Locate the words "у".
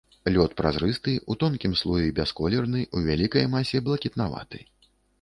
1.33-1.35, 2.97-3.05